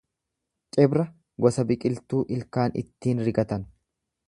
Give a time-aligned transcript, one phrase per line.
[0.77, 1.03] Cibra
[1.45, 3.71] gosa biqiltuu ilkaan ittiin rigatan.